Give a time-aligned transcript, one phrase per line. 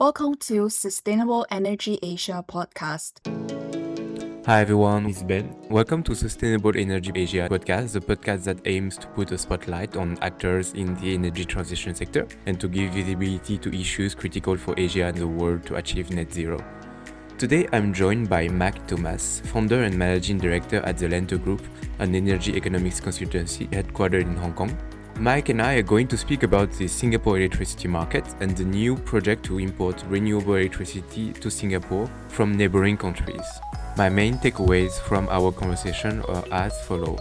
[0.00, 3.20] Welcome to Sustainable Energy Asia podcast.
[4.46, 5.54] Hi everyone, it's Ben.
[5.68, 10.16] Welcome to Sustainable Energy Asia podcast, the podcast that aims to put a spotlight on
[10.22, 15.04] actors in the energy transition sector and to give visibility to issues critical for Asia
[15.04, 16.64] and the world to achieve net zero.
[17.36, 21.60] Today I'm joined by Mike Thomas, founder and managing director at the Lantau Group,
[21.98, 24.74] an energy economics consultancy headquartered in Hong Kong.
[25.20, 28.96] Mike and I are going to speak about the Singapore electricity market and the new
[28.96, 33.44] project to import renewable electricity to Singapore from neighboring countries.
[33.98, 37.18] My main takeaways from our conversation are as follow.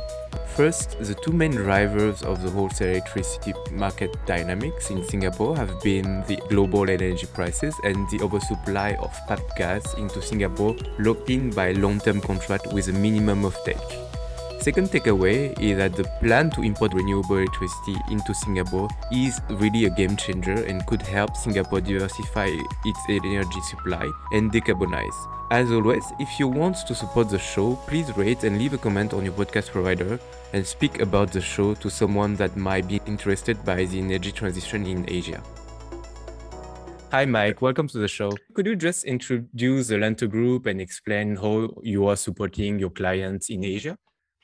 [0.56, 6.24] First, the two main drivers of the wholesale electricity market dynamics in Singapore have been
[6.26, 11.74] the global energy prices and the oversupply of PAP gas into Singapore locked in by
[11.74, 14.09] long-term contract with a minimum of take.
[14.62, 19.90] Second takeaway is that the plan to import renewable electricity into Singapore is really a
[19.90, 22.50] game changer and could help Singapore diversify
[22.84, 25.16] its energy supply and decarbonize.
[25.50, 29.14] As always, if you want to support the show, please rate and leave a comment
[29.14, 30.20] on your podcast provider
[30.52, 34.86] and speak about the show to someone that might be interested by the energy transition
[34.86, 35.42] in Asia.
[37.12, 37.62] Hi, Mike.
[37.62, 38.32] Welcome to the show.
[38.54, 43.50] Could you just introduce the Lantau Group and explain how you are supporting your clients
[43.50, 43.98] in Asia?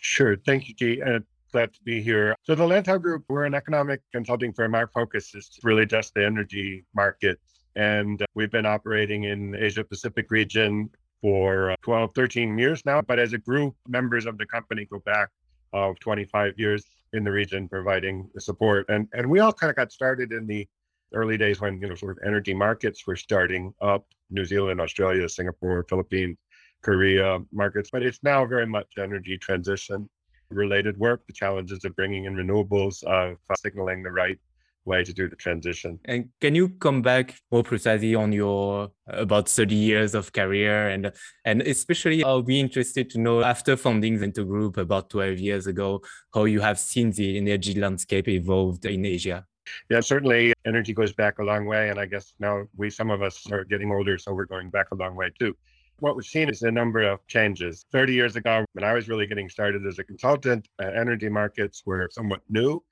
[0.05, 0.37] Sure.
[0.37, 1.01] Thank you, G.
[1.01, 2.35] And glad to be here.
[2.43, 4.75] So the Lantau Group, we're an economic consulting firm.
[4.75, 7.39] Our focus is really just the energy market.
[7.75, 10.91] And uh, we've been operating in the Asia Pacific region
[11.23, 13.01] for uh, 12, 13 years now.
[13.01, 15.29] But as a group, members of the company go back
[15.73, 18.85] of 25 years in the region providing the support.
[18.89, 20.67] And and we all kind of got started in the
[21.13, 25.27] early days when you know sort of energy markets were starting up, New Zealand, Australia,
[25.27, 26.37] Singapore, Philippines,
[26.85, 30.07] Korea markets, but it's now very much energy transition
[30.51, 34.39] related work, the challenges of bringing in renewables, of uh, signaling the right
[34.85, 35.99] way to do the transition.
[36.05, 41.11] And can you come back more precisely on your about 30 years of career and
[41.43, 46.01] and especially I'll be interested to know after founding the Group about 12 years ago,
[46.35, 49.43] how you have seen the energy landscape evolved in Asia.
[49.89, 51.89] Yeah, certainly energy goes back a long way.
[51.89, 54.87] And I guess now we some of us are getting older, so we're going back
[54.91, 55.55] a long way too.
[55.99, 57.85] What we've seen is a number of changes.
[57.93, 61.83] 30 years ago, when I was really getting started as a consultant, uh, energy markets
[61.85, 62.83] were somewhat new,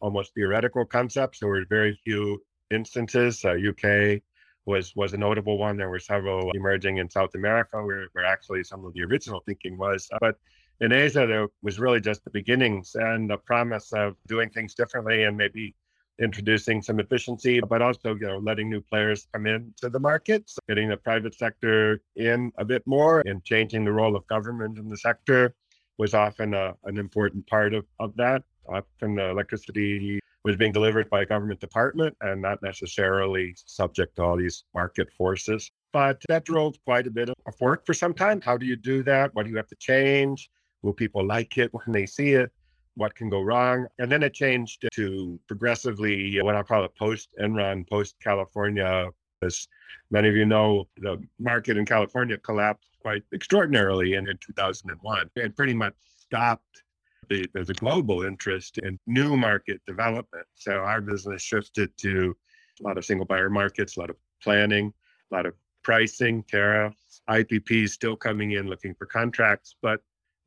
[0.00, 1.40] almost theoretical concepts.
[1.40, 2.40] There were very few
[2.70, 3.44] instances.
[3.44, 4.22] Uh, UK
[4.64, 5.76] was was a notable one.
[5.76, 9.76] There were several emerging in South America, where, where actually some of the original thinking
[9.76, 10.08] was.
[10.20, 10.36] But
[10.80, 15.24] in Asia, there was really just the beginnings and the promise of doing things differently
[15.24, 15.74] and maybe
[16.20, 20.88] introducing some efficiency, but also you know letting new players come into the markets, getting
[20.88, 24.96] the private sector in a bit more, and changing the role of government in the
[24.96, 25.54] sector
[25.98, 28.42] was often a, an important part of, of that.
[28.68, 34.22] Often the electricity was being delivered by a government department and not necessarily subject to
[34.22, 35.70] all these market forces.
[35.92, 38.40] But that drove quite a bit of work for some time.
[38.40, 39.34] How do you do that?
[39.34, 40.50] What do you have to change?
[40.82, 42.50] Will people like it when they see it?
[42.96, 43.86] What can go wrong.
[43.98, 49.08] And then it changed to progressively what I'll call a post Enron, post California.
[49.42, 49.66] As
[50.10, 55.30] many of you know, the market in California collapsed quite extraordinarily in, in 2001.
[55.34, 56.82] It pretty much stopped
[57.28, 60.46] the, the global interest in new market development.
[60.54, 62.36] So our business shifted to
[62.80, 64.92] a lot of single buyer markets, a lot of planning,
[65.30, 70.00] a lot of pricing, tariffs, IPPs still coming in looking for contracts, but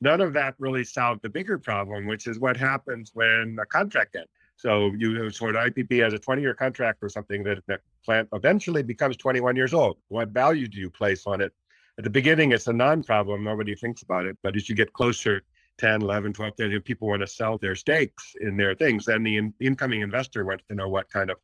[0.06, 4.16] none of that really solved the bigger problem, which is what happens when a contract
[4.16, 4.30] ends.
[4.56, 8.30] So you sort of IPP has a 20 year contract for something that the plant
[8.32, 9.98] eventually becomes 21 years old.
[10.10, 11.52] What value do you place on it?
[11.98, 13.44] At the beginning, it's a non problem.
[13.44, 14.38] Nobody thinks about it.
[14.44, 15.42] But as you get closer,
[15.80, 19.06] 10, 11, 12, 13, people want to sell their stakes in their things.
[19.06, 21.38] Then the in- incoming investor wants to know what kind of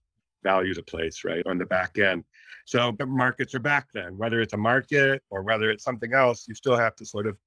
[0.44, 2.23] value to place, right, on the back end.
[2.66, 4.17] So the markets are back then.
[4.17, 7.38] Whether it's a market or whether it's something else, you still have to sort of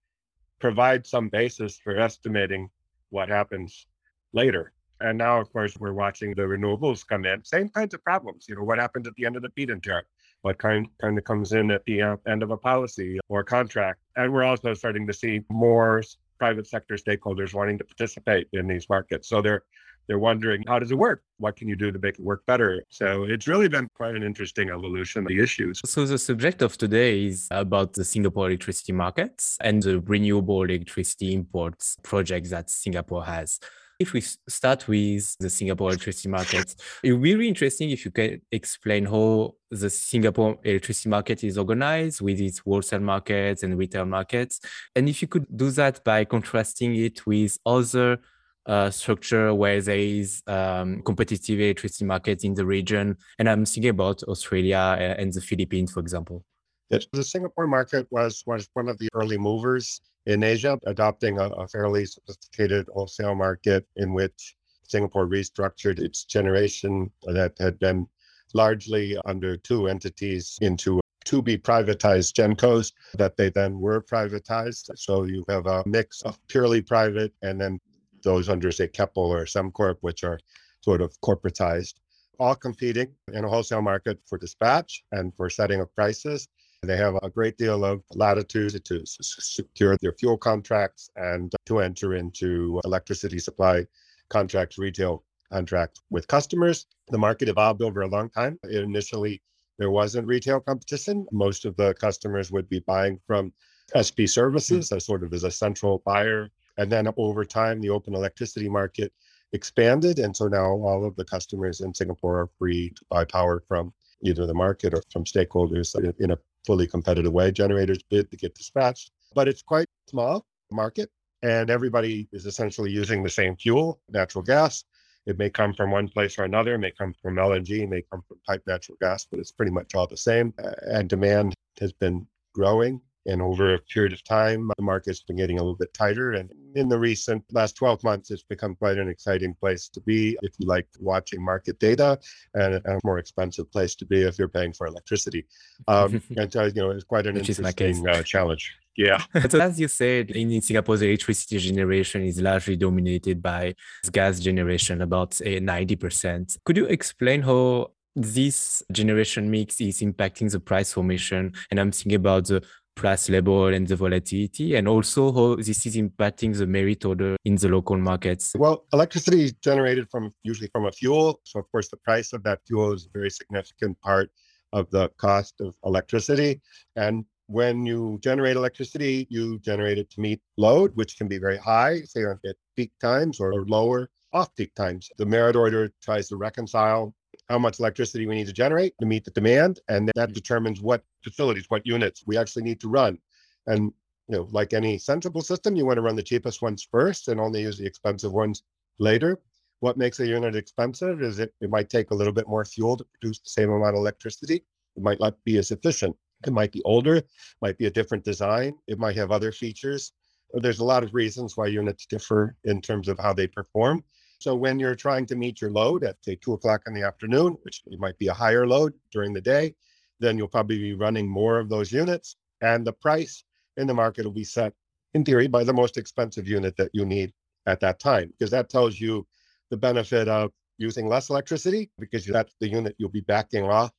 [0.64, 2.70] provide some basis for estimating
[3.10, 3.86] what happens
[4.32, 4.72] later.
[4.98, 7.44] And now, of course, we're watching the renewables come in.
[7.44, 8.46] Same kinds of problems.
[8.48, 10.06] You know, what happens at the end of the feed-in tariff?
[10.40, 14.00] What kind kind of comes in at the uh, end of a policy or contract?
[14.16, 16.02] And we're also starting to see more
[16.38, 19.28] private sector stakeholders wanting to participate in these markets.
[19.28, 19.64] So they're
[20.06, 21.22] they're wondering how does it work?
[21.38, 22.82] What can you do to make it work better?
[22.88, 25.80] So it's really been quite an interesting evolution of the issues.
[25.84, 31.34] So the subject of today is about the singapore electricity markets and the renewable electricity
[31.34, 33.58] imports project that singapore has.
[34.00, 36.74] If we start with the Singapore electricity market,
[37.04, 41.56] it would be really interesting if you can explain how the Singapore electricity market is
[41.56, 44.60] organized with its wholesale markets and retail markets.
[44.96, 48.18] And if you could do that by contrasting it with other
[48.66, 53.16] uh, structure where there is um, competitive electricity market in the region.
[53.38, 56.44] And I'm thinking about Australia and the Philippines, for example.
[56.90, 61.48] Yes, the Singapore market was was one of the early movers in Asia, adopting a,
[61.48, 64.54] a fairly sophisticated wholesale market in which
[64.86, 68.06] Singapore restructured its generation that had been
[68.52, 74.90] largely under two entities into to be privatized gencos that they then were privatized.
[74.96, 77.80] So you have a mix of purely private and then
[78.24, 80.40] those under, say, Keppel or Sembcorp, which are
[80.80, 81.94] sort of corporatized,
[82.40, 86.48] all competing in a wholesale market for dispatch and for setting of prices.
[86.82, 92.14] They have a great deal of latitude to secure their fuel contracts and to enter
[92.14, 93.86] into electricity supply
[94.28, 96.86] contracts, retail contracts with customers.
[97.08, 98.58] The market evolved over a long time.
[98.68, 99.40] Initially,
[99.78, 101.26] there wasn't retail competition.
[101.32, 103.52] Most of the customers would be buying from
[103.96, 106.50] SP services as sort of as a central buyer.
[106.76, 109.12] And then over time, the open electricity market
[109.52, 110.18] expanded.
[110.18, 113.92] And so now all of the customers in Singapore are free to buy power from
[114.22, 117.52] either the market or from stakeholders in a fully competitive way.
[117.52, 121.10] Generators bid to get dispatched, but it's quite small market
[121.44, 124.84] and everybody is essentially using the same fuel, natural gas.
[125.26, 128.22] It may come from one place or another, it may come from LNG, may come
[128.26, 130.54] from piped natural gas, but it's pretty much all the same.
[130.86, 133.00] And demand has been growing.
[133.26, 136.32] And over a period of time, the market's been getting a little bit tighter.
[136.32, 140.36] And in the recent last 12 months, it's become quite an exciting place to be
[140.42, 142.18] if you like watching market data
[142.54, 145.46] and a more expensive place to be if you're paying for electricity.
[145.88, 148.76] Um, and, uh, you know, it's quite an Which interesting uh, challenge.
[148.96, 149.22] Yeah.
[149.48, 153.74] so as you said, in Singapore, the electricity generation is largely dominated by
[154.12, 156.58] gas generation, about 90%.
[156.64, 161.52] Could you explain how this generation mix is impacting the price formation?
[161.70, 162.62] And I'm thinking about the
[162.94, 167.56] price level and the volatility, and also how this is impacting the merit order in
[167.56, 168.52] the local markets?
[168.56, 171.40] Well, electricity is generated from usually from a fuel.
[171.44, 174.30] So, of course, the price of that fuel is a very significant part
[174.72, 176.60] of the cost of electricity.
[176.96, 181.58] And when you generate electricity, you generate it to meet load, which can be very
[181.58, 185.10] high, say at peak times, or lower off peak times.
[185.18, 187.14] The merit order tries to reconcile
[187.48, 191.02] how much electricity we need to generate to meet the demand, and that determines what
[191.22, 193.18] facilities, what units we actually need to run.
[193.66, 193.92] And
[194.28, 197.40] you know, like any sensible system, you want to run the cheapest ones first and
[197.40, 198.62] only use the expensive ones
[198.98, 199.40] later.
[199.80, 202.96] What makes a unit expensive is it, it might take a little bit more fuel
[202.96, 204.64] to produce the same amount of electricity.
[204.96, 206.16] It might not be as efficient.
[206.46, 207.22] It might be older,
[207.60, 208.74] might be a different design.
[208.86, 210.12] It might have other features.
[210.54, 214.04] There's a lot of reasons why units differ in terms of how they perform.
[214.44, 217.56] So when you're trying to meet your load at say two o'clock in the afternoon,
[217.62, 219.74] which it might be a higher load during the day,
[220.20, 222.36] then you'll probably be running more of those units.
[222.60, 223.42] And the price
[223.78, 224.74] in the market will be set
[225.14, 227.32] in theory by the most expensive unit that you need
[227.64, 229.26] at that time, because that tells you
[229.70, 233.92] the benefit of using less electricity because that's the unit you'll be backing off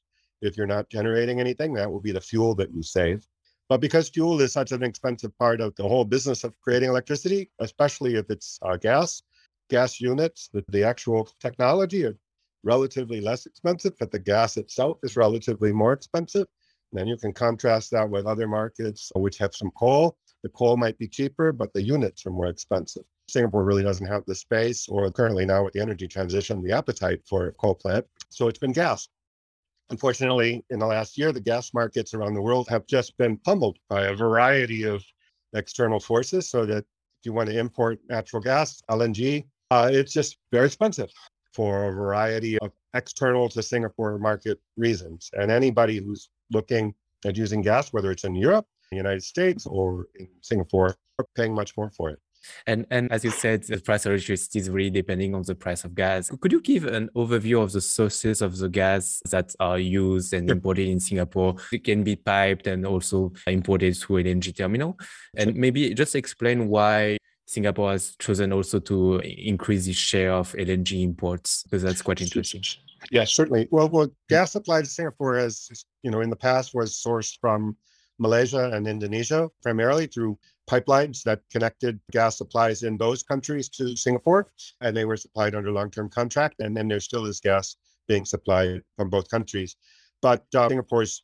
[0.44, 3.28] if you're not generating anything, that will be the fuel that you save.
[3.68, 7.50] But because fuel is such an expensive part of the whole business of creating electricity,
[7.58, 9.24] especially if it's uh, gas,
[9.70, 12.18] gas units, the, the actual technology are
[12.64, 16.48] relatively less expensive, but the gas itself is relatively more expensive.
[16.92, 20.18] And then you can contrast that with other markets which have some coal.
[20.44, 23.04] The coal might be cheaper, but the units are more expensive.
[23.28, 27.22] Singapore really doesn't have the space, or currently now with the energy transition, the appetite
[27.28, 28.06] for a coal plant.
[28.30, 29.08] So it's been gas.
[29.90, 33.78] Unfortunately, in the last year, the gas markets around the world have just been pummeled
[33.90, 35.04] by a variety of
[35.54, 36.50] external forces.
[36.50, 36.86] So that
[37.26, 41.10] if you want to import natural gas, LNG, uh, it's just very expensive
[41.54, 45.30] for a variety of external to Singapore market reasons.
[45.34, 46.94] And anybody who's looking
[47.26, 51.56] at using gas, whether it's in Europe, the United States, or in Singapore, are paying
[51.56, 52.20] much more for it.
[52.68, 55.84] And and as you said, the price of electricity is really depending on the price
[55.84, 56.30] of gas.
[56.42, 60.50] Could you give an overview of the sources of the gas that are used and
[60.50, 61.56] imported in Singapore?
[61.72, 65.00] It can be piped and also imported through LNG terminal.
[65.36, 71.04] And maybe just explain why Singapore has chosen also to increase its share of LNG
[71.04, 72.64] imports because that's quite interesting.
[73.12, 73.68] Yes, certainly.
[73.72, 77.78] Well, well, gas supply to Singapore, has, you know, in the past was sourced from
[78.18, 84.48] Malaysia and Indonesia primarily through pipelines that connected gas supplies in those countries to Singapore,
[84.82, 86.56] and they were supplied under long-term contract.
[86.60, 87.76] And then there still is gas
[88.08, 89.76] being supplied from both countries.
[90.22, 91.24] But uh, Singapore's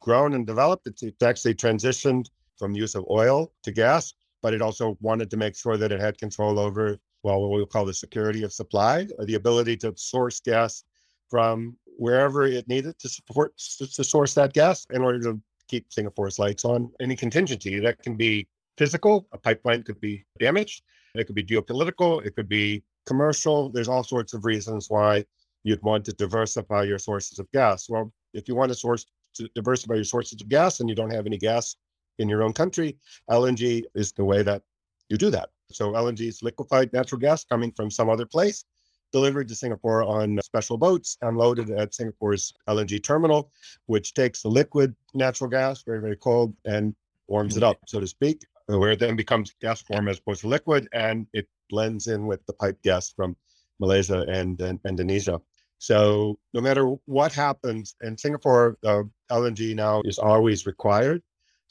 [0.00, 0.86] grown and developed.
[0.86, 2.26] It's, it's actually transitioned
[2.58, 4.12] from use of oil to gas,
[4.42, 7.66] but it also wanted to make sure that it had control over, well, what we'll
[7.66, 10.84] call the security of supply, the ability to source gas
[11.30, 16.38] from wherever it needed to support to source that gas in order to keep Singapore's
[16.38, 16.90] lights on.
[17.00, 20.82] Any contingency that can be physical, a pipeline could be damaged.
[21.14, 23.70] It could be geopolitical, it could be commercial.
[23.70, 25.24] There's all sorts of reasons why
[25.62, 27.88] you'd want to diversify your sources of gas.
[27.88, 31.12] Well, if you want to source to diversify your sources of gas and you don't
[31.12, 31.76] have any gas
[32.18, 32.96] in your own country,
[33.30, 34.62] LNG is the way that
[35.08, 35.50] you do that.
[35.70, 38.64] So LNG is liquefied natural gas coming from some other place,
[39.12, 43.50] delivered to Singapore on special boats, unloaded at Singapore's LNG terminal,
[43.86, 46.94] which takes the liquid natural gas, very, very cold, and
[47.28, 50.48] warms it up, so to speak, where it then becomes gas form as opposed to
[50.48, 53.36] liquid, and it blends in with the pipe gas from
[53.80, 55.40] Malaysia and, and Indonesia.
[55.78, 61.22] So no matter what happens in Singapore, uh, LNG now is always required.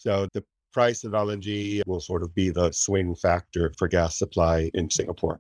[0.02, 0.44] So the
[0.74, 5.40] price of LNG will sort of be the swing factor for gas supply in Singapore.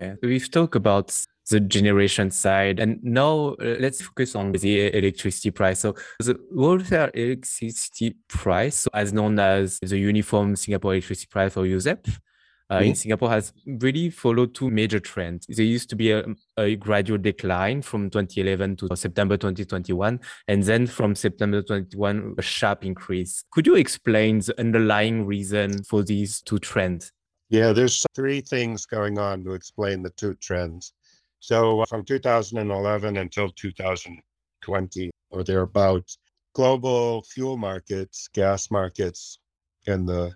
[0.00, 0.14] Yeah.
[0.22, 1.14] We've talked about
[1.50, 5.80] the generation side, and now uh, let's focus on the electricity price.
[5.80, 12.08] So the wholesale electricity price, as known as the Uniform Singapore Electricity Price or USEP,
[12.70, 15.46] uh, in Singapore has really followed two major trends.
[15.48, 16.24] There used to be a,
[16.56, 22.84] a, gradual decline from 2011 to September 2021, and then from September 2021, a sharp
[22.84, 23.44] increase.
[23.52, 27.10] Could you explain the underlying reason for these two trends?
[27.48, 30.92] Yeah, there's three things going on to explain the two trends.
[31.40, 36.18] So uh, from 2011 until 2020 or thereabouts,
[36.54, 39.38] global fuel markets, gas markets,
[39.86, 40.32] and the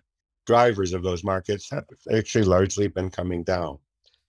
[0.47, 1.85] drivers of those markets have
[2.15, 3.79] actually largely been coming down.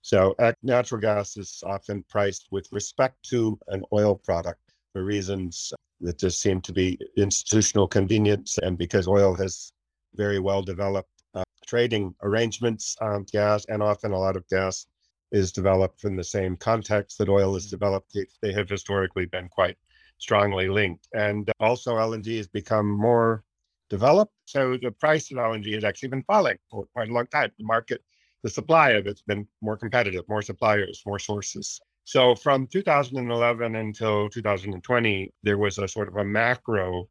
[0.02, 4.60] So natural gas is often priced with respect to an oil product
[4.92, 9.72] for reasons that just seem to be institutional convenience and because oil has
[10.14, 14.86] very well developed uh, trading arrangements on gas and often a lot of gas
[15.32, 18.16] is developed in the same context that oil is developed.
[18.40, 19.76] They have historically been quite
[20.18, 21.08] strongly linked.
[21.14, 23.42] And also LNG has become more
[23.90, 24.32] developed.
[24.44, 27.50] So the price of LNG has actually been falling for quite a long time.
[27.58, 28.02] The market,
[28.42, 31.80] the supply of it's been more competitive, more suppliers, more sources.
[32.04, 37.08] So from 2011 until 2020, there was a sort of a macro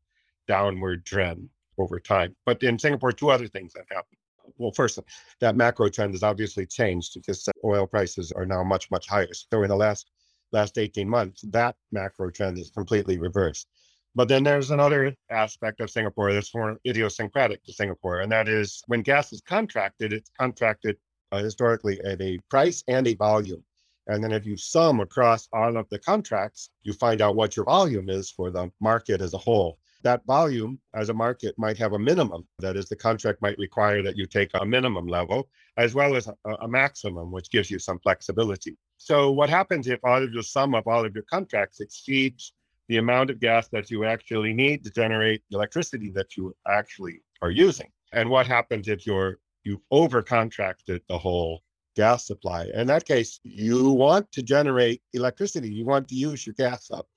[0.48, 2.36] downward trend over time.
[2.46, 4.20] But in Singapore, two other things have happened.
[4.58, 5.00] Well, first,
[5.40, 9.34] that macro trend has obviously changed because oil prices are now much, much higher.
[9.34, 10.12] So in the last
[10.52, 13.68] last 18 months, that macro trend is completely reversed.
[14.16, 18.84] But then there's another aspect of Singapore that's more idiosyncratic to Singapore, and that is
[18.88, 20.98] when gas is contracted, it's contracted
[21.32, 23.64] uh, historically at a price and a volume.
[24.08, 27.66] And then if you sum across all of the contracts, you find out what your
[27.66, 29.80] volume is for the market as a whole.
[30.04, 32.46] That volume as a market might have a minimum.
[32.60, 36.28] That is, the contract might require that you take a minimum level as well as
[36.28, 38.78] a, a maximum, which gives you some flexibility.
[38.98, 42.54] So, what happens if all of your sum of all of your contracts exceeds
[42.88, 47.52] the amount of gas that you actually need to generate electricity that you actually are
[47.52, 47.90] using.
[48.12, 51.62] And what happens if you're you've over contracted the whole
[51.96, 52.70] gas supply?
[52.74, 57.08] In that case, you want to generate electricity, you want to use your gas up.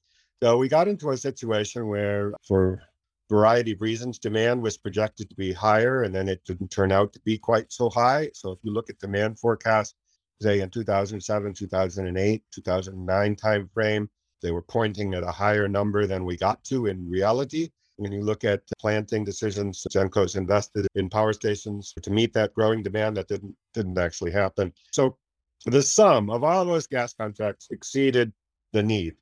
[0.43, 2.83] So we got into a situation where for
[3.29, 7.13] variety of reasons, demand was projected to be higher, and then it didn't turn out
[7.13, 8.31] to be quite so high.
[8.35, 9.95] So if you look at demand forecast,
[10.41, 14.09] say in 2007, 2008, 2009 timeframe,
[14.43, 17.71] they were pointing at a higher number than we got to in reality.
[17.97, 22.53] When you look at the planting decisions, Genco's invested in power stations to meet that
[22.53, 24.73] growing demand that didn't didn't actually happen.
[24.93, 25.17] So
[25.65, 28.33] the sum of all those gas contracts exceeded
[28.73, 29.15] the need,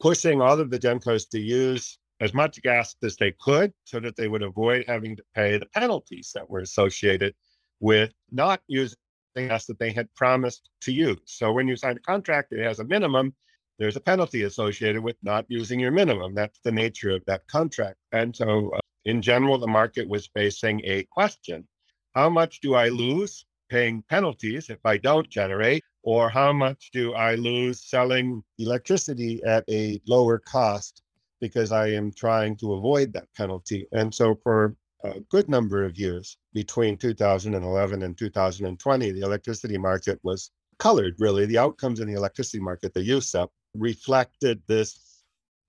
[0.00, 4.16] pushing all of the Gencos to use as much gas as they could so that
[4.16, 7.34] they would avoid having to pay the penalties that were associated
[7.80, 8.96] with not using
[9.36, 11.18] gas that they had promised to use.
[11.26, 13.34] So when you sign a contract, it has a minimum
[13.82, 16.36] there's a penalty associated with not using your minimum.
[16.36, 17.96] That's the nature of that contract.
[18.12, 21.66] And so, uh, in general, the market was facing a question
[22.14, 25.82] How much do I lose paying penalties if I don't generate?
[26.04, 31.02] Or how much do I lose selling electricity at a lower cost
[31.40, 33.88] because I am trying to avoid that penalty?
[33.90, 40.20] And so, for a good number of years between 2011 and 2020, the electricity market
[40.22, 41.46] was colored really.
[41.46, 45.22] The outcomes in the electricity market, the USEP, reflected this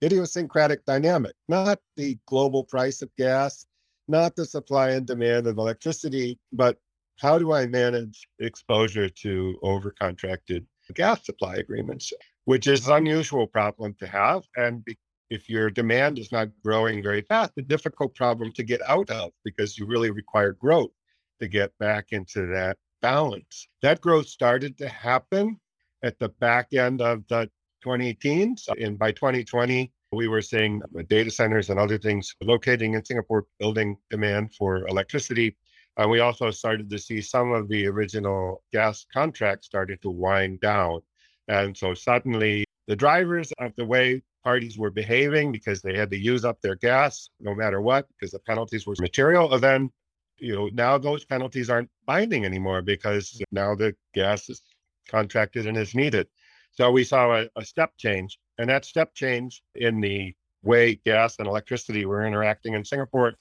[0.04, 3.66] idiosyncratic dynamic, not the global price of gas,
[4.08, 6.78] not the supply and demand of electricity, but
[7.20, 12.12] how do I manage exposure to overcontracted gas supply agreements,
[12.46, 14.44] which is an unusual problem to have.
[14.58, 14.86] And
[15.30, 19.32] if your demand is not growing very fast, a difficult problem to get out of
[19.46, 20.92] because you really require growth
[21.40, 23.68] to get back into that balance.
[23.82, 25.60] That growth started to happen
[26.04, 27.50] at the back end of the
[27.84, 28.56] 2018.
[28.80, 33.46] And by 2020, we were seeing uh, data centers and other things locating in Singapore
[33.60, 35.56] building demand for electricity.
[35.98, 40.62] And we also started to see some of the original gas contracts started to wind
[40.62, 41.02] down.
[41.48, 46.18] And so suddenly the drivers of the way parties were behaving because they had to
[46.18, 49.54] use up their gas no matter what, because the penalties were material.
[49.54, 49.92] And then,
[50.38, 54.62] you know, now those penalties aren't binding anymore because now the gas is
[55.08, 56.28] contracted and is needed.
[56.74, 58.40] So we saw a, a step change.
[58.58, 63.34] And that step change in the way gas and electricity were interacting in Singapore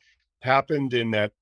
[0.43, 1.33] happened in that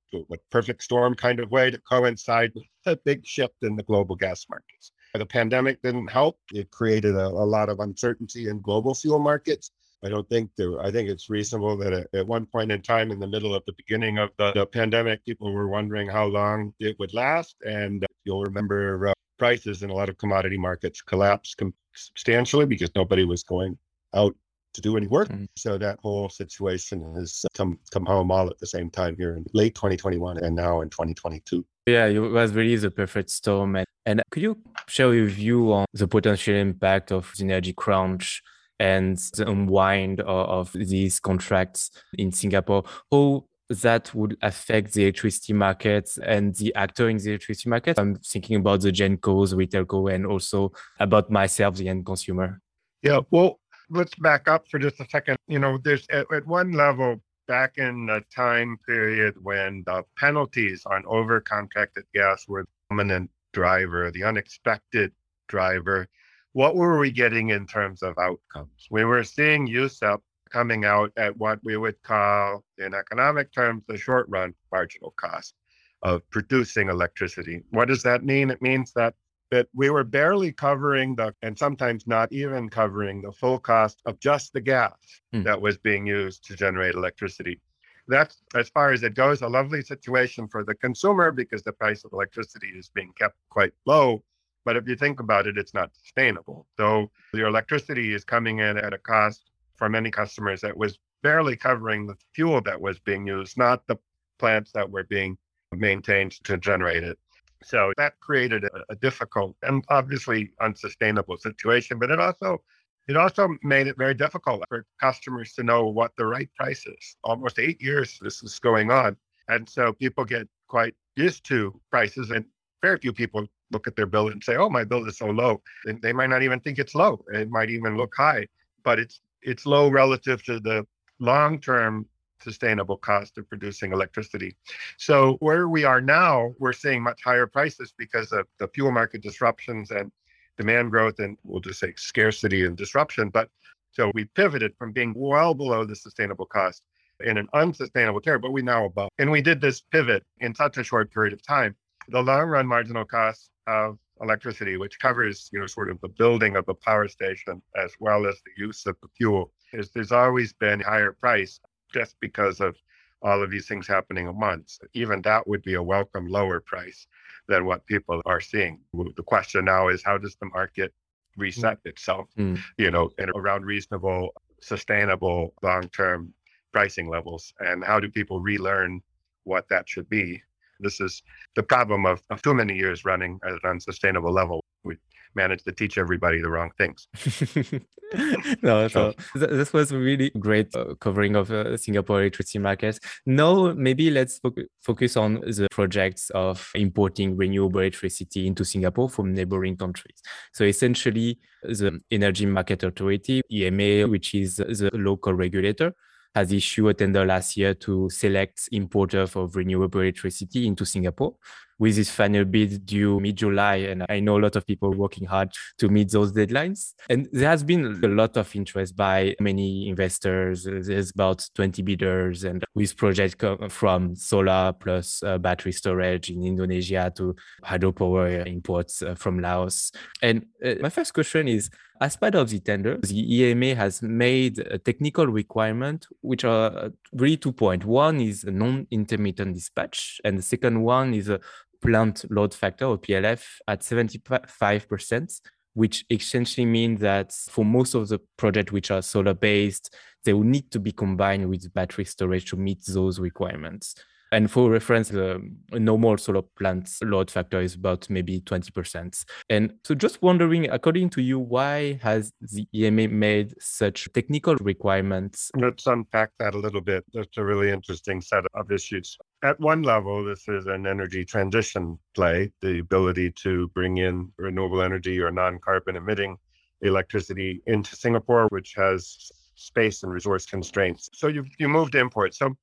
[0.51, 4.47] perfect storm kind of way to coincide with a big shift in the global gas
[4.51, 4.93] markets.
[5.15, 6.39] The pandemic didn't help.
[6.53, 9.71] It created a, a lot of uncertainty in global fuel markets.
[10.05, 13.11] I don't think there, I think it's reasonable that at, at, one point in time
[13.11, 16.73] in the middle of the beginning of the, the pandemic, people were wondering how long
[16.81, 17.57] it would last.
[17.67, 22.91] And you'll remember uh, prices in a lot of commodity markets collapsed com- substantially because
[22.95, 23.77] nobody was going
[24.15, 24.35] out
[24.75, 25.29] to do any work.
[25.29, 25.47] Mm-hmm.
[25.57, 29.45] So that whole situation has come come home all at the same time here in
[29.53, 31.65] late 2021 and now in 2022.
[31.87, 33.77] Yeah, it was really the perfect storm.
[33.77, 38.43] And, and could you share your view on the potential impact of the energy crunch
[38.79, 42.85] and the unwind of, of these contracts in Singapore?
[43.11, 47.99] How that would affect the electricity market and the actor in the electricity market.
[47.99, 52.61] I'm thinking about the Gencos, retail co, and also about myself, the end consumer.
[53.03, 55.37] Yeah, well, let's back up for just a second.
[55.47, 60.83] You know, there's at, at one level, back in the time period when the penalties
[60.87, 65.13] on over contracted gas were the dominant driver, the unexpected
[65.49, 66.07] driver,
[66.53, 68.89] what were we getting in terms of outcomes?
[68.91, 70.19] We were seeing USEP
[70.51, 75.55] coming out at what we would call, in economic terms, the short run marginal cost
[76.03, 77.63] of producing electricity.
[77.71, 78.51] What does that mean?
[78.51, 79.15] It means that
[79.51, 84.19] that we were barely covering the, and sometimes not even covering the full cost of
[84.21, 84.95] just the gas
[85.35, 85.43] mm.
[85.43, 87.61] that was being used to generate electricity.
[88.07, 92.05] That's, as far as it goes, a lovely situation for the consumer because the price
[92.05, 94.23] of electricity is being kept quite low.
[94.65, 96.67] But if you think about it, it's not sustainable.
[96.77, 99.50] So your electricity is coming in at a cost
[99.81, 103.97] for many customers that was barely covering the fuel that was being used, not the
[104.39, 105.37] plants that were being
[105.73, 107.19] maintained to generate it.
[107.65, 112.63] So that created a, a, difficult and obviously unsustainable situation, but it also
[113.09, 117.17] it also made it very difficult for customers to know what the right price is.
[117.25, 119.17] Almost eight years this is going on.
[119.49, 122.45] And so people get quite used to prices and
[122.83, 125.63] very few people look at their bill and say, Oh, my bill is so low.
[125.87, 127.25] And they might not even think it's low.
[127.33, 128.47] It might even look high,
[128.85, 130.87] but it's it's low relative to the
[131.19, 132.07] long-term
[132.43, 134.57] sustainable cost of producing electricity.
[134.97, 139.23] So where we are now, we're seeing much higher prices because of the fuel market
[139.23, 140.11] disruptions and
[140.57, 143.29] demand growth and we'll just say scarcity and disruption.
[143.29, 143.49] But
[143.93, 146.83] so we pivoted from being well below the sustainable cost
[147.23, 149.11] in an unsustainable territory, but we now above.
[149.19, 151.77] And we did this pivot in such a short period of time.
[152.09, 156.57] The long run marginal cost of electricity, which covers, you know, sort of the building
[156.57, 160.53] of the power station as well as the use of the fuel, is there's always
[160.53, 161.61] been higher price
[161.93, 162.77] just because of
[163.23, 164.79] all of these things happening at once.
[164.95, 167.07] Even that would be a welcome lower price
[167.49, 168.81] than what people are seeing.
[168.93, 170.93] The question now is how does the market
[171.37, 171.91] reset mm.
[171.91, 172.59] itself, mm.
[172.79, 174.31] you know, and around reasonable,
[174.61, 176.33] sustainable, long term
[176.73, 177.53] pricing levels?
[177.61, 179.01] And how do people relearn
[179.45, 180.43] what that should be?
[180.81, 181.23] This is
[181.57, 184.65] the problem of, of too many years running at an unsustainable level.
[184.85, 184.97] We
[185.35, 187.07] managed to teach everybody the wrong things.
[188.63, 192.99] no, so th- this was a really great uh, covering of uh, Singapore electricity markets.
[193.27, 199.33] Now, maybe let's fo- focus on the projects of importing renewable electricity into Singapore from
[199.33, 200.21] neighboring countries.
[200.53, 205.95] So essentially, the Energy Market Authority (EMA), which is the local regulator,
[206.35, 211.35] has issued a tender last year to select importers of renewable electricity into Singapore
[211.81, 213.77] with this final bid due mid-July.
[213.77, 216.93] And I know a lot of people working hard to meet those deadlines.
[217.09, 220.65] And there has been a lot of interest by many investors.
[220.65, 227.11] There's about 20 bidders and with projects from solar plus uh, battery storage in Indonesia
[227.17, 229.91] to hydropower imports uh, from Laos.
[230.23, 234.59] And uh, my first question is, as part of the tender, the EMA has made
[234.59, 237.85] a technical requirement, which are uh, really two points.
[237.85, 241.41] One is a non-intermittent dispatch, and the second one is a
[241.83, 245.41] plant load factor or PLF at 75%,
[245.75, 250.45] which essentially means that for most of the projects which are solar based, they will
[250.45, 253.95] need to be combined with battery storage to meet those requirements.
[254.33, 259.25] And for reference, the normal solar plant's load factor is about maybe 20%.
[259.49, 265.51] And so just wondering, according to you, why has the EMA made such technical requirements?
[265.57, 267.05] Let's unpack that a little bit.
[267.13, 269.19] That's a really interesting set of issues.
[269.43, 274.83] At one level, this is an energy transition play, the ability to bring in renewable
[274.83, 276.37] energy or non carbon emitting
[276.83, 281.09] electricity into Singapore, which has space and resource constraints.
[281.13, 282.39] So you you moved imports.
[282.39, 282.55] So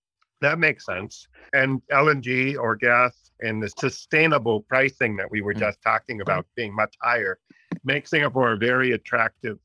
[0.41, 1.27] that makes sense.
[1.53, 5.59] And LNG or gas and the sustainable pricing that we were mm.
[5.59, 7.39] just talking about being much higher
[7.83, 9.57] makes Singapore a very attractive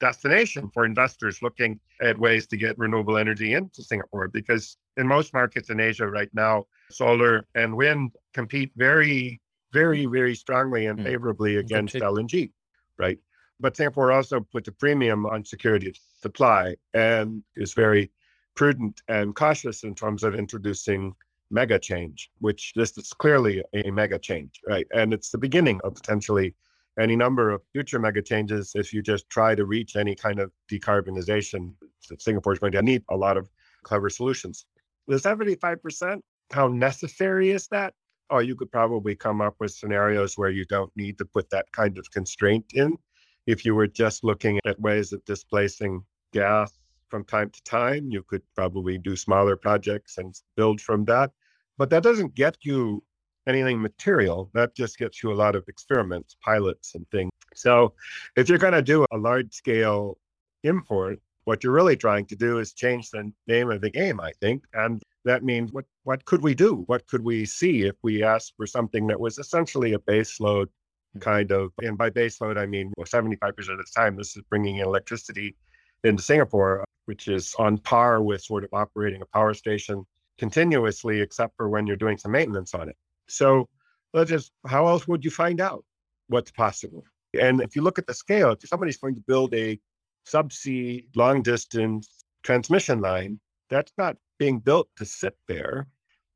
[0.00, 5.34] destination for investors looking at ways to get renewable energy into Singapore because in most
[5.34, 9.40] markets in Asia right now, solar and wind compete very,
[9.72, 11.04] very, very strongly and mm.
[11.04, 12.52] favorably against LNG,
[12.98, 13.18] right?
[13.60, 18.10] But Singapore also puts a premium on security of supply and is very
[18.58, 21.14] prudent and cautious in terms of introducing
[21.48, 24.84] mega change, which this is clearly a mega change, right?
[24.92, 26.56] And it's the beginning of potentially
[26.98, 30.50] any number of future mega changes if you just try to reach any kind of
[30.68, 31.72] decarbonization.
[32.18, 33.48] Singapore is going to need a lot of
[33.84, 34.66] clever solutions.
[35.06, 37.94] The 75%, how necessary is that?
[38.28, 41.70] Oh, you could probably come up with scenarios where you don't need to put that
[41.70, 42.98] kind of constraint in
[43.46, 46.77] if you were just looking at ways of displacing gas
[47.08, 51.32] from time to time, you could probably do smaller projects and build from that.
[51.76, 53.02] But that doesn't get you
[53.46, 54.50] anything material.
[54.54, 57.30] That just gets you a lot of experiments, pilots, and things.
[57.54, 57.94] So
[58.36, 60.18] if you're going to do a large scale
[60.64, 64.32] import, what you're really trying to do is change the name of the game, I
[64.40, 64.64] think.
[64.74, 66.84] And that means what, what could we do?
[66.86, 70.68] What could we see if we asked for something that was essentially a base load
[71.14, 71.20] hmm.
[71.20, 74.76] kind of, and by baseload, I mean well, 75% of the time, this is bringing
[74.76, 75.56] in electricity
[76.04, 80.06] into Singapore, which is on par with sort of operating a power station
[80.38, 82.96] continuously, except for when you're doing some maintenance on it.
[83.26, 83.68] So
[84.14, 85.84] let's just, how else would you find out
[86.28, 87.02] what's possible?
[87.38, 89.78] And if you look at the scale, if somebody's going to build a
[90.26, 95.88] subsea long distance transmission line, that's not being built to sit there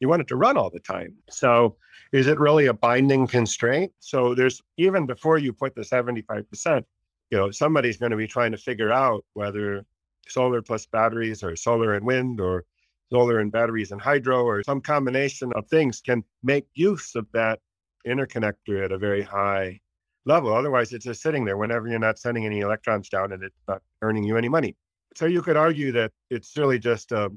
[0.03, 1.15] you want it to run all the time.
[1.31, 1.77] So
[2.11, 3.93] is it really a binding constraint?
[4.01, 6.83] So there's even before you put the 75%,
[7.31, 9.87] you know, somebody's going to be trying to figure out whether
[10.29, 12.65] solar plus batteries or solar and wind or
[13.13, 17.61] solar and batteries and hydro or some combination of things can make use of that
[18.07, 19.79] interconnector at a very high
[20.25, 20.55] level.
[20.55, 23.83] Otherwise, it's just sitting there whenever you're not sending any electrons down and it's not
[24.03, 24.77] earning you any money.
[25.15, 27.31] So you could argue that it's really just a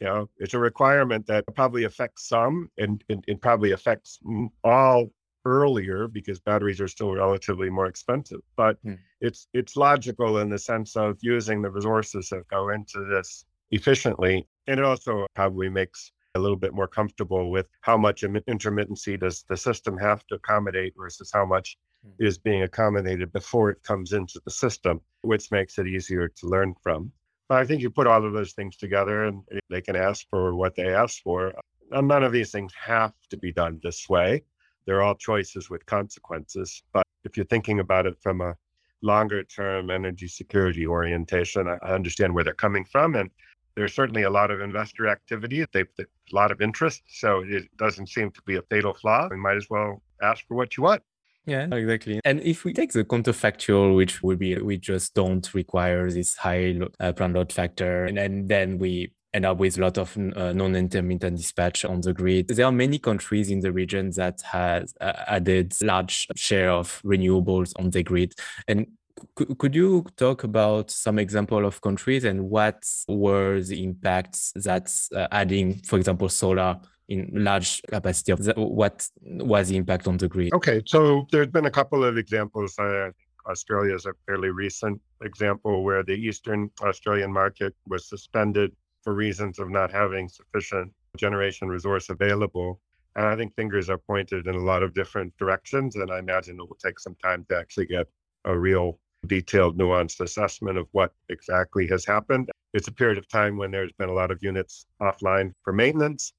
[0.00, 4.18] you know, it's a requirement that probably affects some and it probably affects
[4.64, 5.10] all
[5.44, 8.40] earlier because batteries are still relatively more expensive.
[8.56, 8.94] But hmm.
[9.20, 14.46] it's it's logical in the sense of using the resources that go into this efficiently.
[14.66, 19.44] And it also probably makes a little bit more comfortable with how much intermittency does
[19.48, 22.24] the system have to accommodate versus how much hmm.
[22.24, 26.74] is being accommodated before it comes into the system, which makes it easier to learn
[26.82, 27.12] from.
[27.48, 30.54] But I think you put all of those things together and they can ask for
[30.54, 31.52] what they ask for.
[31.90, 34.44] None of these things have to be done this way.
[34.86, 36.82] They're all choices with consequences.
[36.92, 38.54] But if you're thinking about it from a
[39.02, 43.14] longer term energy security orientation, I understand where they're coming from.
[43.14, 43.30] And
[43.76, 45.64] there's certainly a lot of investor activity.
[45.72, 47.02] They've a lot of interest.
[47.08, 49.28] So it doesn't seem to be a fatal flaw.
[49.30, 51.02] We might as well ask for what you want.
[51.46, 52.20] Yeah, exactly.
[52.24, 56.78] And if we take the counterfactual, which would be we just don't require this high
[57.00, 60.52] uh, plant load factor, and, and then we end up with a lot of uh,
[60.52, 62.48] non-intermittent dispatch on the grid.
[62.48, 67.72] There are many countries in the region that has uh, added large share of renewables
[67.78, 68.34] on the grid.
[68.66, 68.86] And
[69.34, 75.28] could you talk about some example of countries and what were the impacts that uh,
[75.30, 80.28] adding, for example, solar in large capacity of the, what was the impact on the
[80.28, 80.54] grid?
[80.54, 82.76] Okay, so there's been a couple of examples.
[82.78, 83.10] I
[83.46, 88.70] Australia is a fairly recent example where the Eastern Australian market was suspended
[89.02, 92.80] for reasons of not having sufficient generation resource available.
[93.16, 95.96] And I think fingers are pointed in a lot of different directions.
[95.96, 98.06] And I imagine it will take some time to actually get
[98.44, 102.50] a real detailed, nuanced assessment of what exactly has happened.
[102.72, 106.32] It's a period of time when there's been a lot of units offline for maintenance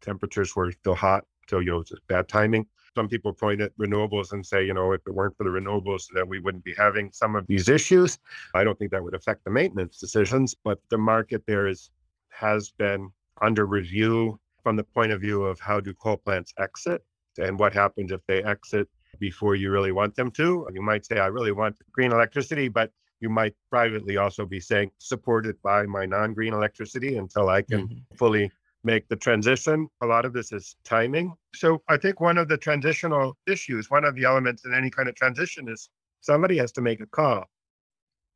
[0.00, 2.66] temperatures were still hot, so you know, just bad timing.
[2.94, 6.04] Some people point at renewables and say, you know, if it weren't for the renewables,
[6.14, 8.18] then we wouldn't be having some of these issues.
[8.54, 11.90] I don't think that would affect the maintenance decisions, but the market there is
[12.36, 17.04] has been under review from the point of view of how do coal plants exit
[17.38, 20.66] and what happens if they exit before you really want them to.
[20.72, 24.90] You might say, I really want green electricity, but you might privately also be saying
[24.98, 28.16] supported by my non-green electricity until I can mm-hmm.
[28.16, 28.50] fully
[28.84, 29.88] make the transition.
[30.02, 31.34] A lot of this is timing.
[31.54, 35.08] So I think one of the transitional issues, one of the elements in any kind
[35.08, 35.88] of transition is
[36.20, 37.44] somebody has to make a call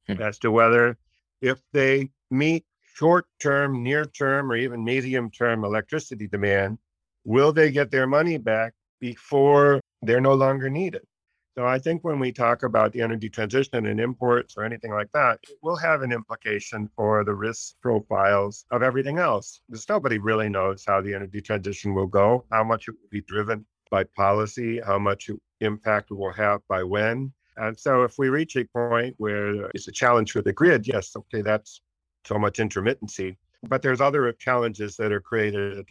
[0.07, 0.21] hmm.
[0.21, 0.97] as to whether
[1.43, 6.79] if they meet short term, near term, or even medium term electricity demand,
[7.25, 11.03] will they get their money back before they're no longer needed?
[11.57, 15.11] So I think when we talk about the energy transition and imports or anything like
[15.13, 19.61] that, it will have an implication for the risk profiles of everything else.
[19.69, 23.23] Because nobody really knows how the energy transition will go, how much it will be
[23.23, 25.29] driven by policy, how much
[25.61, 27.33] impact it will have by when.
[27.57, 31.15] And so if we reach a point where it's a challenge for the grid, yes,
[31.17, 31.83] okay, that's
[32.25, 33.37] so much intermittency.
[33.63, 35.85] But there's other challenges that are created at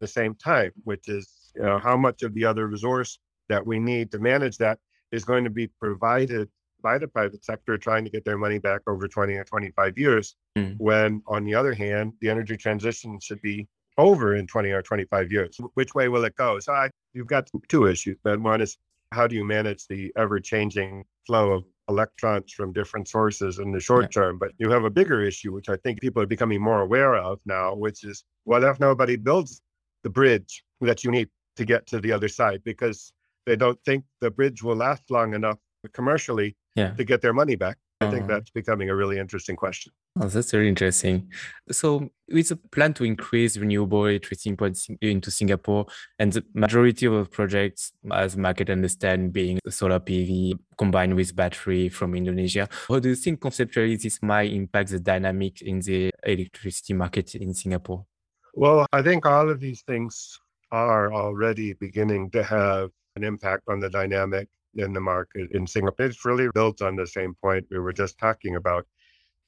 [0.00, 3.78] the same time, which is you know, how much of the other resource that we
[3.78, 4.78] need to manage that
[5.12, 6.48] is going to be provided
[6.82, 10.36] by the private sector trying to get their money back over 20 or 25 years,
[10.56, 10.76] mm.
[10.78, 13.66] when on the other hand, the energy transition should be
[13.98, 15.58] over in 20 or 25 years.
[15.74, 16.58] Which way will it go?
[16.60, 18.18] So I, you've got two issues.
[18.22, 18.76] But One is
[19.12, 23.80] how do you manage the ever changing flow of electrons from different sources in the
[23.80, 24.22] short yeah.
[24.22, 24.38] term?
[24.38, 27.40] But you have a bigger issue, which I think people are becoming more aware of
[27.46, 29.62] now, which is what if nobody builds
[30.02, 32.62] the bridge that you need to get to the other side?
[32.64, 33.12] Because
[33.46, 35.58] they don't think the bridge will last long enough
[35.92, 36.90] commercially yeah.
[36.90, 37.78] to get their money back.
[38.00, 38.34] I think uh-huh.
[38.34, 39.92] that's becoming a really interesting question.
[40.18, 41.30] Oh, that's very interesting.
[41.70, 44.56] So, with a plan to increase renewable electricity
[45.02, 45.86] into Singapore,
[46.18, 52.14] and the majority of projects, as market understand, being solar PV combined with battery from
[52.14, 57.34] Indonesia, how do you think conceptually this might impact the dynamic in the electricity market
[57.34, 58.06] in Singapore?
[58.54, 60.38] Well, I think all of these things
[60.72, 66.06] are already beginning to have an impact on the dynamic in the market in Singapore.
[66.06, 68.86] It's really built on the same point we were just talking about.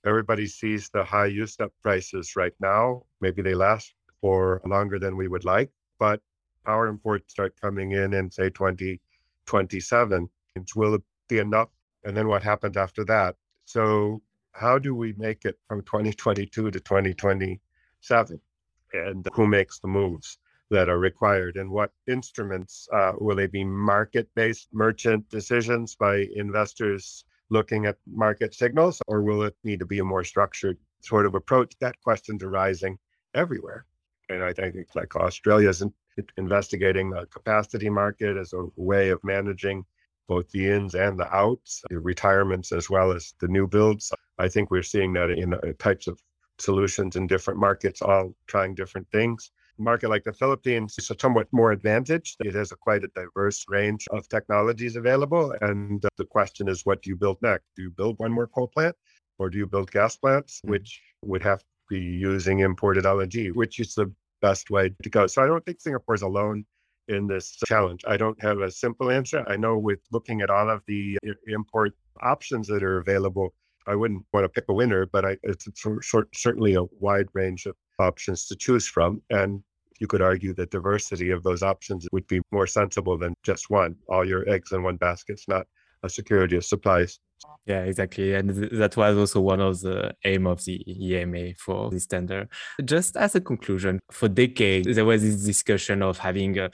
[0.06, 3.04] Everybody sees the high USEP prices right now.
[3.20, 6.20] Maybe they last for longer than we would like, but
[6.64, 10.28] power imports start coming in in say 2027.
[10.76, 11.68] Will it be enough?
[12.04, 13.36] And then what happens after that?
[13.64, 18.40] So how do we make it from 2022 to 2027?
[18.92, 20.38] And who makes the moves?
[20.70, 26.26] that are required and what instruments uh, will they be market based merchant decisions by
[26.34, 31.26] investors looking at market signals or will it need to be a more structured sort
[31.26, 31.74] of approach?
[31.80, 32.98] That question's arising
[33.34, 33.86] everywhere.
[34.30, 35.82] And i think like australia is
[36.36, 39.84] investigating the capacity market as a way of managing
[40.26, 44.12] both the ins and the outs the retirements as well as the new builds.
[44.38, 46.20] I think we're seeing that in uh, types of
[46.58, 51.72] solutions in different markets all trying different things market like the Philippines is somewhat more
[51.72, 52.36] advantaged.
[52.40, 55.54] It has a quite a diverse range of technologies available.
[55.60, 57.64] And uh, the question is, what do you build next?
[57.76, 58.96] Do you build one more coal plant
[59.38, 60.70] or do you build gas plants, mm-hmm.
[60.72, 64.12] which would have to be using imported LNG, which is the
[64.42, 65.26] best way to go?
[65.26, 66.64] So I don't think Singapore is alone
[67.08, 68.04] in this challenge.
[68.06, 69.44] I don't have a simple answer.
[69.48, 73.54] I know with looking at all of the uh, import options that are available,
[73.86, 75.66] I wouldn't want to pick a winner, but I, it's
[76.02, 79.22] short, certainly a wide range of options to choose from.
[79.30, 79.62] And
[79.98, 83.96] you could argue that diversity of those options would be more sensible than just one.
[84.08, 85.66] All your eggs in one basket is not
[86.02, 87.18] a security of supplies.
[87.66, 88.34] Yeah, exactly.
[88.34, 92.48] And that was also one of the aim of the EMA for this tender.
[92.84, 96.70] Just as a conclusion, for decades, there was this discussion of having a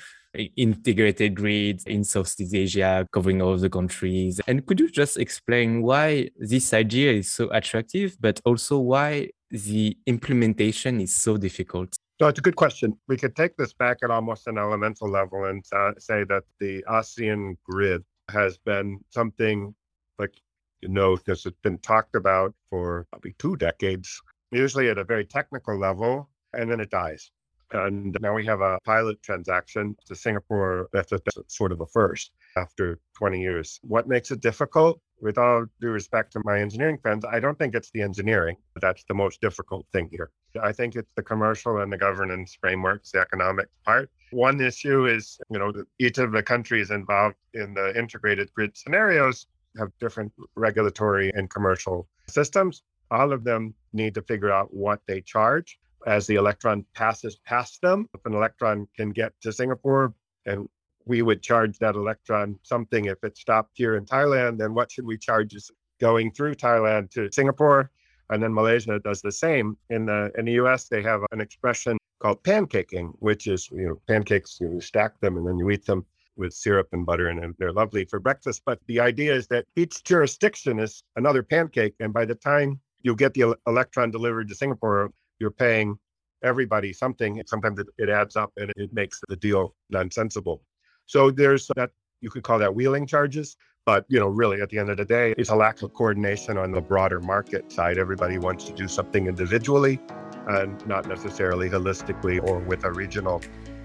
[0.56, 4.40] integrated grid in Southeast Asia, covering all the countries.
[4.46, 9.96] And could you just explain why this idea is so attractive, but also why the
[10.06, 11.96] implementation is so difficult?
[12.24, 12.96] So it's a good question.
[13.06, 16.82] We could take this back at almost an elemental level and uh, say that the
[16.88, 19.74] ASEAN grid has been something
[20.18, 20.32] like,
[20.80, 25.26] you know, this has been talked about for probably two decades, usually at a very
[25.26, 27.30] technical level, and then it dies.
[27.72, 30.88] And now we have a pilot transaction to Singapore.
[30.92, 33.80] That's, a, that's sort of a first after 20 years.
[33.82, 35.00] What makes it difficult?
[35.20, 38.56] With all due respect to my engineering friends, I don't think it's the engineering.
[38.80, 40.30] That's the most difficult thing here.
[40.62, 44.10] I think it's the commercial and the governance frameworks, the economic part.
[44.32, 49.46] One issue is, you know, each of the countries involved in the integrated grid scenarios
[49.78, 52.82] have different regulatory and commercial systems.
[53.10, 57.80] All of them need to figure out what they charge as the electron passes past
[57.80, 58.08] them.
[58.14, 60.14] If an electron can get to Singapore
[60.46, 60.68] and
[61.06, 65.06] we would charge that electron something if it stopped here in Thailand, then what should
[65.06, 67.90] we charge is going through Thailand to Singapore?
[68.30, 69.76] And then Malaysia does the same.
[69.90, 74.00] In the in the US, they have an expression called pancaking, which is you know
[74.08, 77.72] pancakes, you stack them and then you eat them with syrup and butter, and they're
[77.72, 78.62] lovely for breakfast.
[78.64, 83.14] But the idea is that each jurisdiction is another pancake, and by the time you
[83.14, 85.98] get the electron delivered to Singapore, you're paying
[86.42, 87.42] everybody something.
[87.46, 90.62] Sometimes it, it adds up and it makes the deal nonsensible.
[91.06, 93.56] So there's that you could call that wheeling charges.
[93.86, 96.56] But you know, really, at the end of the day, it's a lack of coordination
[96.56, 97.98] on the broader market side.
[97.98, 100.00] Everybody wants to do something individually,
[100.48, 103.42] and not necessarily holistically or with a regional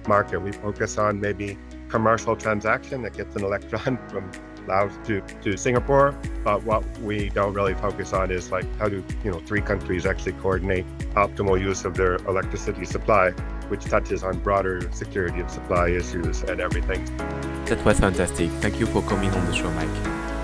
[0.07, 0.39] market.
[0.39, 1.57] We focus on maybe
[1.89, 4.31] commercial transaction that gets an electron from
[4.67, 6.15] Laos to, to Singapore.
[6.43, 10.05] But what we don't really focus on is like how do you know three countries
[10.05, 13.31] actually coordinate optimal use of their electricity supply,
[13.69, 17.03] which touches on broader security of supply issues and everything.
[17.65, 18.49] That was fantastic.
[18.61, 20.38] Thank you for coming on the show, Mike.